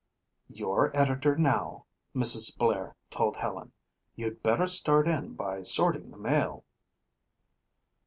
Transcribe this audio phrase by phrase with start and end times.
[0.47, 2.57] "You're editor now," Mrs.
[2.57, 3.71] Blair told Helen.
[4.15, 6.65] "You'd better start in by sorting the mail."